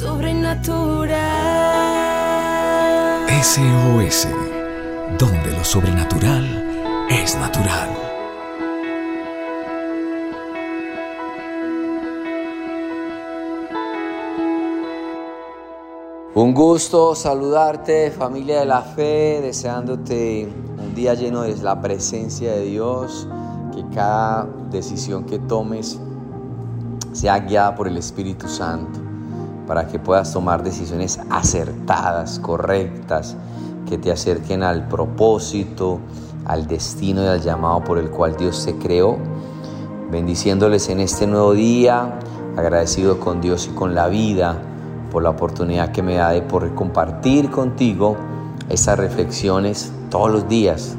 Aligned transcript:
sobrenatural. 0.00 1.10
SOS, 3.42 4.28
donde 5.18 5.52
lo 5.52 5.62
sobrenatural 5.62 7.06
es 7.10 7.36
natural. 7.36 7.90
Un 16.34 16.54
gusto 16.54 17.14
saludarte, 17.14 18.10
familia 18.10 18.60
de 18.60 18.66
la 18.66 18.80
fe, 18.80 19.40
deseándote 19.42 20.48
un 20.78 20.94
día 20.94 21.12
lleno 21.12 21.42
de 21.42 21.54
la 21.56 21.78
presencia 21.78 22.52
de 22.52 22.62
Dios, 22.62 23.28
que 23.74 23.84
cada 23.94 24.48
decisión 24.70 25.24
que 25.24 25.38
tomes 25.40 26.00
sea 27.12 27.38
guiada 27.40 27.74
por 27.74 27.86
el 27.86 27.98
Espíritu 27.98 28.48
Santo, 28.48 29.09
para 29.66 29.86
que 29.86 29.98
puedas 29.98 30.32
tomar 30.32 30.62
decisiones 30.62 31.20
acertadas, 31.30 32.38
correctas, 32.38 33.36
que 33.88 33.98
te 33.98 34.10
acerquen 34.10 34.62
al 34.62 34.88
propósito, 34.88 36.00
al 36.44 36.66
destino 36.66 37.22
y 37.22 37.26
al 37.26 37.40
llamado 37.40 37.82
por 37.84 37.98
el 37.98 38.10
cual 38.10 38.36
Dios 38.36 38.64
te 38.64 38.76
creó. 38.76 39.18
Bendiciéndoles 40.10 40.88
en 40.88 41.00
este 41.00 41.26
nuevo 41.26 41.54
día, 41.54 42.18
agradecido 42.56 43.20
con 43.20 43.40
Dios 43.40 43.68
y 43.70 43.74
con 43.74 43.94
la 43.94 44.08
vida 44.08 44.56
por 45.10 45.22
la 45.22 45.30
oportunidad 45.30 45.92
que 45.92 46.02
me 46.02 46.16
da 46.16 46.30
de 46.30 46.42
poder 46.42 46.74
compartir 46.74 47.50
contigo 47.50 48.16
estas 48.68 48.98
reflexiones 48.98 49.92
todos 50.08 50.30
los 50.30 50.48
días. 50.48 50.96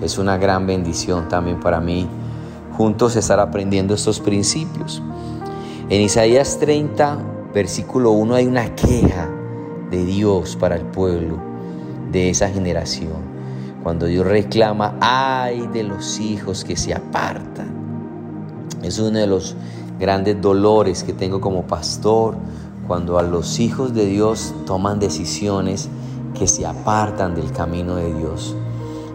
Es 0.00 0.18
una 0.18 0.36
gran 0.36 0.66
bendición 0.66 1.28
también 1.28 1.60
para 1.60 1.80
mí 1.80 2.08
juntos 2.76 3.16
estar 3.16 3.38
aprendiendo 3.38 3.94
estos 3.94 4.20
principios. 4.20 5.02
En 5.88 6.00
Isaías 6.00 6.58
30, 6.58 7.18
versículo 7.52 8.12
1 8.12 8.34
hay 8.34 8.46
una 8.46 8.74
queja 8.74 9.28
de 9.90 10.04
Dios 10.04 10.56
para 10.56 10.76
el 10.76 10.84
pueblo 10.86 11.36
de 12.10 12.30
esa 12.30 12.48
generación. 12.48 13.32
Cuando 13.82 14.06
Dios 14.06 14.26
reclama, 14.26 14.96
ay 15.00 15.68
de 15.72 15.82
los 15.82 16.18
hijos 16.20 16.64
que 16.64 16.76
se 16.76 16.94
apartan. 16.94 17.72
Es 18.82 18.98
uno 18.98 19.18
de 19.18 19.26
los 19.26 19.56
grandes 19.98 20.40
dolores 20.40 21.04
que 21.04 21.12
tengo 21.12 21.40
como 21.40 21.66
pastor, 21.66 22.36
cuando 22.86 23.18
a 23.18 23.22
los 23.22 23.60
hijos 23.60 23.94
de 23.94 24.06
Dios 24.06 24.54
toman 24.66 24.98
decisiones 24.98 25.88
que 26.38 26.46
se 26.46 26.66
apartan 26.66 27.34
del 27.34 27.52
camino 27.52 27.96
de 27.96 28.14
Dios. 28.14 28.56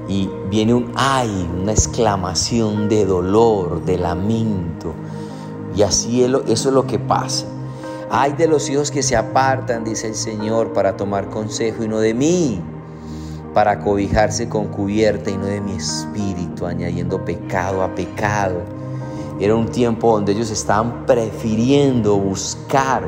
Y 0.08 0.30
viene 0.49 0.73
un 0.73 0.91
ay, 0.95 1.49
una 1.61 1.71
exclamación 1.71 2.88
de 2.88 3.05
dolor, 3.05 3.83
de 3.83 3.97
lamento. 3.97 4.93
Y 5.75 5.81
así 5.81 6.23
eso 6.23 6.43
es 6.47 6.65
lo 6.65 6.88
que 6.88 6.99
pasa. 6.99 7.45
Ay 8.09 8.33
de 8.33 8.47
los 8.47 8.69
hijos 8.69 8.89
que 8.89 9.03
se 9.03 9.17
apartan, 9.17 9.83
dice 9.83 10.08
el 10.08 10.16
Señor, 10.16 10.72
para 10.72 10.95
tomar 10.95 11.30
consejo 11.30 11.83
y 11.83 11.89
no 11.89 12.00
de 12.00 12.14
mí, 12.14 12.61
para 13.53 13.80
cobijarse 13.80 14.47
con 14.47 14.67
cubierta 14.67 15.30
y 15.30 15.38
no 15.38 15.45
de 15.45 15.59
mi 15.59 15.73
espíritu, 15.73 16.66
añadiendo 16.66 17.25
pecado 17.25 17.83
a 17.83 17.94
pecado. 17.94 18.61
Era 19.41 19.55
un 19.55 19.67
tiempo 19.67 20.14
donde 20.14 20.31
ellos 20.31 20.49
estaban 20.49 21.05
prefiriendo 21.05 22.17
buscar 22.17 23.03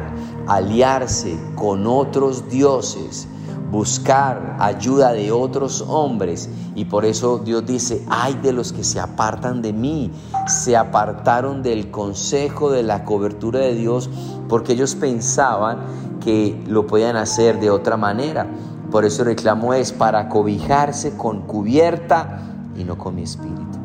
aliarse 0.48 1.38
con 1.56 1.88
otros 1.88 2.50
dioses, 2.50 3.26
buscar 3.72 4.58
ayuda 4.60 5.14
de 5.14 5.32
otros 5.32 5.84
hombres. 5.88 6.50
Y 6.76 6.86
por 6.86 7.06
eso 7.06 7.40
Dios 7.40 7.66
dice, 7.66 8.06
ay 8.10 8.36
de 8.42 8.54
los 8.54 8.74
que 8.74 8.84
se 8.84 9.00
apartan 9.00 9.62
de 9.62 9.74
mí, 9.74 10.12
se 10.48 10.76
apartaron 10.76 11.62
del 11.64 11.92
consejo, 11.92 12.72
de 12.72 12.84
la 12.84 13.06
cobertura 13.06 13.60
de 13.60 13.76
Dios, 13.76 14.10
porque 14.48 14.74
ellos 14.74 14.96
pensaban 14.96 15.80
que 16.20 16.62
lo 16.68 16.88
podían 16.88 17.16
hacer 17.16 17.60
de 17.60 17.70
otra 17.70 17.98
manera. 17.98 18.48
Por 18.92 19.06
eso 19.06 19.24
reclamo 19.24 19.74
es 19.74 19.92
para 19.92 20.30
cobijarse 20.30 21.16
con 21.16 21.42
cubierta 21.42 22.42
y 22.76 22.84
no 22.84 22.98
con 22.98 23.16
mi 23.16 23.24
espíritu. 23.24 23.78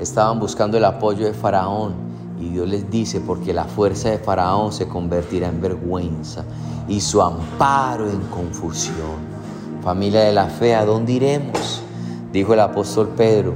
Estaban 0.00 0.40
buscando 0.40 0.76
el 0.76 0.84
apoyo 0.84 1.24
de 1.24 1.32
Faraón 1.32 2.11
y 2.42 2.48
Dios 2.48 2.68
les 2.68 2.90
dice, 2.90 3.20
porque 3.20 3.52
la 3.52 3.64
fuerza 3.64 4.10
de 4.10 4.18
Faraón 4.18 4.72
se 4.72 4.88
convertirá 4.88 5.48
en 5.48 5.60
vergüenza 5.60 6.44
y 6.88 7.00
su 7.00 7.22
amparo 7.22 8.10
en 8.10 8.20
confusión. 8.22 9.32
Familia 9.80 10.22
de 10.22 10.32
la 10.32 10.46
fe, 10.46 10.74
¿a 10.74 10.84
dónde 10.84 11.12
iremos? 11.12 11.82
Dijo 12.32 12.54
el 12.54 12.60
apóstol 12.60 13.10
Pedro, 13.16 13.54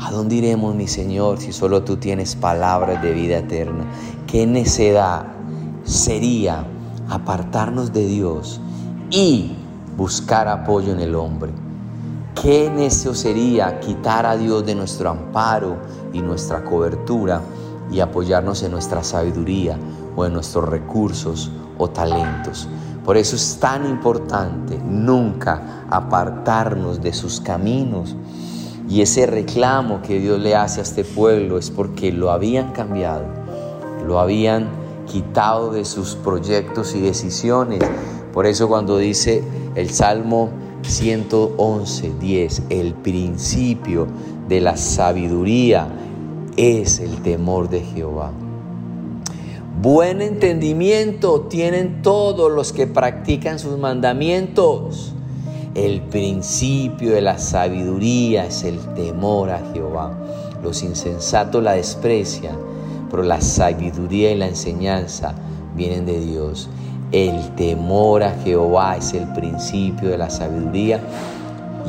¿a 0.00 0.10
dónde 0.10 0.34
iremos, 0.34 0.74
mi 0.74 0.88
Señor, 0.88 1.38
si 1.38 1.52
solo 1.52 1.84
tú 1.84 1.96
tienes 1.98 2.34
palabras 2.34 3.00
de 3.02 3.12
vida 3.12 3.38
eterna? 3.38 3.84
¿Qué 4.26 4.48
necedad 4.48 5.26
sería 5.84 6.66
apartarnos 7.08 7.92
de 7.92 8.04
Dios 8.04 8.60
y 9.10 9.52
buscar 9.96 10.48
apoyo 10.48 10.92
en 10.92 10.98
el 10.98 11.14
hombre? 11.14 11.52
Qué 12.40 12.68
necio 12.68 13.14
sería 13.14 13.78
quitar 13.78 14.26
a 14.26 14.36
Dios 14.36 14.66
de 14.66 14.74
nuestro 14.74 15.10
amparo 15.10 15.76
y 16.12 16.20
nuestra 16.20 16.64
cobertura 16.64 17.40
y 17.90 18.00
apoyarnos 18.00 18.62
en 18.62 18.72
nuestra 18.72 19.04
sabiduría 19.04 19.78
o 20.16 20.24
en 20.24 20.32
nuestros 20.32 20.68
recursos 20.68 21.50
o 21.78 21.88
talentos. 21.88 22.68
Por 23.04 23.16
eso 23.16 23.36
es 23.36 23.58
tan 23.60 23.86
importante 23.86 24.78
nunca 24.78 25.84
apartarnos 25.90 27.02
de 27.02 27.12
sus 27.12 27.40
caminos. 27.40 28.16
Y 28.88 29.02
ese 29.02 29.26
reclamo 29.26 30.00
que 30.02 30.18
Dios 30.18 30.40
le 30.40 30.54
hace 30.56 30.80
a 30.80 30.82
este 30.84 31.04
pueblo 31.04 31.58
es 31.58 31.70
porque 31.70 32.12
lo 32.12 32.30
habían 32.30 32.72
cambiado, 32.72 33.24
lo 34.06 34.18
habían 34.18 34.68
quitado 35.06 35.70
de 35.72 35.84
sus 35.84 36.16
proyectos 36.16 36.94
y 36.94 37.00
decisiones. 37.00 37.80
Por 38.32 38.46
eso 38.46 38.68
cuando 38.68 38.98
dice 38.98 39.44
el 39.74 39.90
Salmo 39.90 40.50
111, 40.82 42.14
10, 42.20 42.62
el 42.70 42.94
principio 42.94 44.06
de 44.48 44.60
la 44.60 44.76
sabiduría 44.76 45.88
es 46.56 47.00
el 47.00 47.22
temor 47.22 47.68
de 47.68 47.80
Jehová. 47.80 48.32
Buen 49.80 50.22
entendimiento 50.22 51.42
tienen 51.42 52.00
todos 52.02 52.50
los 52.50 52.72
que 52.72 52.86
practican 52.86 53.58
sus 53.58 53.78
mandamientos. 53.78 55.12
El 55.74 56.02
principio 56.02 57.12
de 57.12 57.20
la 57.20 57.38
sabiduría 57.38 58.46
es 58.46 58.62
el 58.62 58.78
temor 58.94 59.50
a 59.50 59.60
Jehová. 59.72 60.16
Los 60.62 60.82
insensatos 60.82 61.62
la 61.62 61.72
desprecian, 61.72 62.56
pero 63.10 63.24
la 63.24 63.40
sabiduría 63.40 64.30
y 64.30 64.36
la 64.36 64.46
enseñanza 64.46 65.34
vienen 65.74 66.06
de 66.06 66.20
Dios. 66.20 66.68
El 67.10 67.54
temor 67.56 68.22
a 68.22 68.30
Jehová 68.42 68.96
es 68.96 69.12
el 69.12 69.30
principio 69.34 70.08
de 70.08 70.18
la 70.18 70.30
sabiduría 70.30 71.00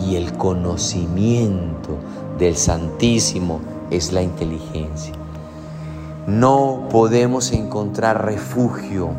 y 0.05 0.15
el 0.15 0.33
conocimiento 0.33 1.97
del 2.37 2.55
Santísimo 2.57 3.74
es 3.91 4.12
la 4.12 4.22
inteligencia. 4.22 5.13
No 6.28 6.88
podemos 6.90 7.51
encontrar 7.51 8.25
refugio 8.25 9.09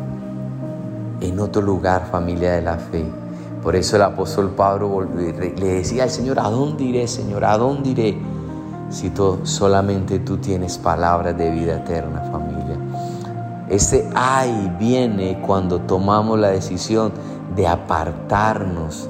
en 1.21 1.39
otro 1.39 1.61
lugar, 1.61 2.07
familia 2.11 2.53
de 2.53 2.61
la 2.61 2.77
fe. 2.77 3.05
Por 3.63 3.75
eso 3.75 3.95
el 3.95 4.01
apóstol 4.03 4.51
Pablo 4.51 5.07
le 5.15 5.67
decía 5.67 6.03
al 6.03 6.09
Señor, 6.09 6.39
¿a 6.39 6.49
dónde 6.49 6.83
iré, 6.83 7.07
Señor? 7.07 7.45
¿A 7.45 7.57
dónde 7.57 7.89
iré? 7.89 8.17
Si 8.89 9.11
solamente 9.43 10.19
tú 10.19 10.37
tienes 10.37 10.77
palabras 10.77 11.37
de 11.37 11.49
vida 11.51 11.77
eterna, 11.77 12.21
familia. 12.31 12.77
Este 13.69 14.07
ay 14.15 14.73
viene 14.79 15.41
cuando 15.45 15.81
tomamos 15.81 16.39
la 16.39 16.49
decisión 16.49 17.11
de 17.55 17.67
apartarnos 17.67 19.09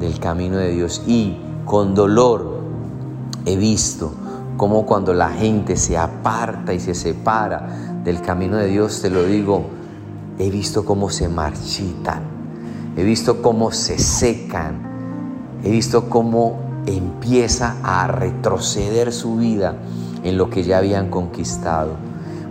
del 0.00 0.18
camino 0.18 0.56
de 0.56 0.70
Dios 0.70 1.02
y 1.06 1.36
con 1.64 1.94
dolor 1.94 2.60
he 3.46 3.56
visto 3.56 4.12
como 4.56 4.86
cuando 4.86 5.14
la 5.14 5.30
gente 5.30 5.76
se 5.76 5.96
aparta 5.96 6.72
y 6.72 6.80
se 6.80 6.94
separa 6.94 7.66
del 8.04 8.20
camino 8.20 8.56
de 8.56 8.66
Dios, 8.68 9.00
te 9.02 9.10
lo 9.10 9.24
digo, 9.24 9.64
he 10.38 10.50
visto 10.50 10.84
cómo 10.84 11.10
se 11.10 11.28
marchitan, 11.28 12.22
he 12.96 13.04
visto 13.04 13.42
cómo 13.42 13.70
se 13.72 13.98
secan, 13.98 14.80
he 15.62 15.70
visto 15.70 16.08
cómo 16.08 16.58
empieza 16.86 17.76
a 17.82 18.06
retroceder 18.08 19.12
su 19.12 19.36
vida 19.36 19.76
en 20.24 20.36
lo 20.36 20.50
que 20.50 20.62
ya 20.62 20.78
habían 20.78 21.10
conquistado. 21.10 21.96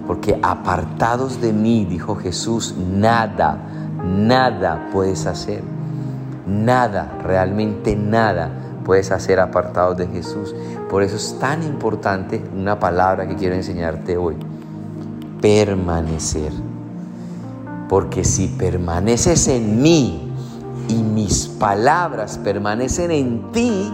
Porque 0.08 0.40
apartados 0.42 1.42
de 1.42 1.54
mí, 1.54 1.86
dijo 1.86 2.16
Jesús, 2.16 2.76
nada, 2.78 3.58
nada 4.04 4.90
puedes 4.92 5.26
hacer. 5.26 5.64
Nada, 6.48 7.18
realmente 7.24 7.96
nada 7.96 8.52
puedes 8.84 9.12
hacer 9.12 9.40
apartados 9.40 9.98
de 9.98 10.08
Jesús. 10.08 10.56
Por 10.92 11.04
eso 11.04 11.16
es 11.16 11.40
tan 11.40 11.64
importante 11.64 12.44
una 12.54 12.78
palabra 12.78 13.26
que 13.26 13.38
quiero 13.38 13.56
enseñarte 13.56 14.18
hoy. 14.18 14.36
Permanecer. 15.40 16.52
Porque 17.88 18.26
si 18.26 18.50
permaneces 18.50 19.48
en 19.48 19.82
mí 19.82 20.30
y 20.90 20.96
mis 20.96 21.48
palabras 21.48 22.38
permanecen 22.40 23.10
en 23.12 23.54
ti, 23.54 23.90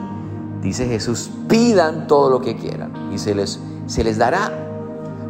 dice 0.64 0.88
Jesús, 0.88 1.30
pidan 1.48 2.08
todo 2.08 2.32
lo 2.32 2.42
que 2.42 2.56
quieran 2.56 2.92
y 3.14 3.20
se 3.20 3.36
les, 3.36 4.18
dará. 4.18 4.52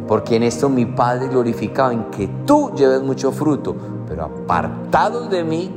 porque 0.08 0.36
en 0.36 0.44
esto 0.44 0.70
mi 0.70 0.86
Padre 0.86 1.28
glorificado, 1.28 1.90
en 1.90 2.04
que 2.04 2.28
tú 2.46 2.72
lleves 2.76 3.02
mucho 3.02 3.30
fruto, 3.30 3.76
pero 4.08 4.24
apartados 4.24 5.28
de 5.28 5.44
mí, 5.44 5.70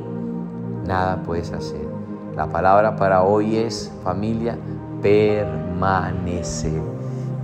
nada 0.87 1.21
puedes 1.21 1.51
hacer. 1.51 1.90
La 2.35 2.47
palabra 2.47 2.95
para 2.95 3.23
hoy 3.23 3.57
es, 3.57 3.91
familia, 4.03 4.57
permanecer. 5.01 6.81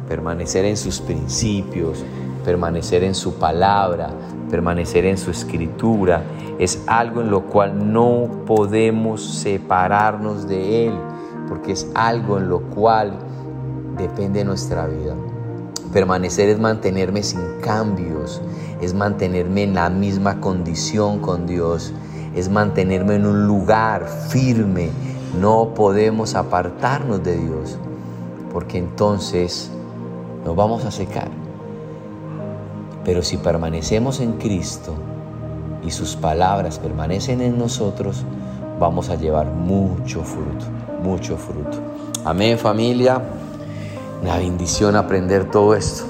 Permanecer 0.08 0.64
en 0.64 0.78
sus 0.78 1.02
principios, 1.02 2.06
permanecer 2.46 3.04
en 3.04 3.14
su 3.14 3.34
palabra, 3.34 4.10
permanecer 4.50 5.06
en 5.06 5.18
su 5.18 5.30
escritura. 5.30 6.24
Es 6.58 6.82
algo 6.88 7.20
en 7.20 7.30
lo 7.30 7.44
cual 7.48 7.92
no 7.92 8.30
podemos 8.46 9.22
separarnos 9.22 10.48
de 10.48 10.88
Él, 10.88 10.94
porque 11.50 11.74
es 11.74 11.92
algo 11.94 12.38
en 12.38 12.48
lo 12.48 12.62
cual 12.62 13.12
depende 13.98 14.46
nuestra 14.46 14.88
vida. 14.88 15.16
Permanecer 15.92 16.48
es 16.48 16.60
mantenerme 16.60 17.24
sin 17.24 17.42
cambios, 17.62 18.42
es 18.82 18.94
mantenerme 18.94 19.64
en 19.64 19.74
la 19.74 19.90
misma 19.90 20.40
condición 20.40 21.20
con 21.20 21.46
Dios, 21.46 21.94
es 22.38 22.50
mantenerme 22.50 23.16
en 23.16 23.26
un 23.26 23.48
lugar 23.48 24.08
firme. 24.30 24.90
No 25.40 25.74
podemos 25.74 26.36
apartarnos 26.36 27.24
de 27.24 27.38
Dios, 27.38 27.78
porque 28.54 28.78
entonces 28.78 29.72
nos 30.46 30.56
vamos 30.56 30.86
a 30.86 30.92
secar. 30.92 31.30
Pero 33.04 33.24
si 33.24 33.38
permanecemos 33.38 34.20
en 34.20 34.34
Cristo 34.34 34.94
y 35.84 35.92
sus 35.92 36.16
palabras 36.16 36.78
permanecen 36.78 37.42
en 37.42 37.58
nosotros, 37.58 38.24
vamos 38.80 39.10
a 39.10 39.16
llevar 39.16 39.48
mucho 39.48 40.22
fruto, 40.24 40.66
mucho 41.04 41.38
fruto. 41.38 41.80
Amén 42.24 42.58
familia. 42.60 43.22
Una 44.22 44.38
bendición 44.38 44.96
aprender 44.96 45.50
todo 45.50 45.76
esto 45.76 46.04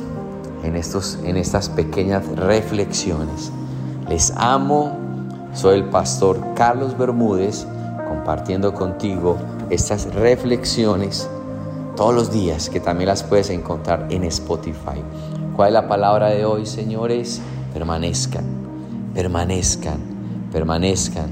en, 0.63 0.75
estos, 0.75 1.19
en 1.23 1.37
estas 1.37 1.69
pequeñas 1.69 2.27
reflexiones. 2.35 3.51
Les 4.09 4.33
amo, 4.35 5.06
soy 5.57 5.77
el 5.77 5.85
pastor 5.85 6.39
Carlos 6.53 6.95
Bermúdez 6.95 7.65
compartiendo 8.07 8.75
contigo 8.75 9.37
estas 9.71 10.13
reflexiones 10.13 11.27
todos 11.95 12.13
los 12.13 12.31
días 12.31 12.69
que 12.69 12.79
también 12.79 13.07
las 13.07 13.23
puedes 13.23 13.49
encontrar 13.49 14.05
en 14.11 14.23
Spotify. 14.25 15.01
¿Cuál 15.55 15.69
es 15.69 15.73
la 15.73 15.87
palabra 15.87 16.29
de 16.29 16.45
hoy, 16.45 16.67
señores? 16.67 17.41
Permanezcan, 17.73 18.45
permanezcan, 19.15 19.97
permanezcan, 20.51 21.25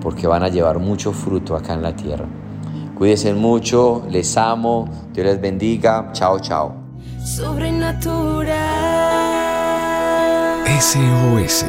porque 0.00 0.28
van 0.28 0.44
a 0.44 0.48
llevar 0.48 0.78
mucho 0.78 1.12
fruto 1.12 1.56
acá 1.56 1.74
en 1.74 1.82
la 1.82 1.96
tierra. 1.96 2.26
Cuídense 2.96 3.34
mucho, 3.34 4.04
les 4.08 4.36
amo, 4.36 4.88
Dios 5.12 5.26
les 5.26 5.40
bendiga. 5.40 6.10
Chao, 6.12 6.38
chao. 6.38 6.72
Sobrenatural. 7.24 8.46
SOS, 10.80 11.66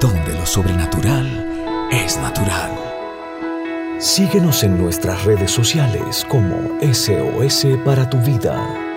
donde 0.00 0.32
lo 0.32 0.46
sobrenatural 0.46 1.88
es 1.92 2.16
natural. 2.16 2.70
Síguenos 3.98 4.64
en 4.64 4.78
nuestras 4.78 5.24
redes 5.24 5.50
sociales 5.50 6.24
como 6.28 6.78
SOS 6.80 7.66
para 7.84 8.08
tu 8.08 8.16
vida. 8.18 8.89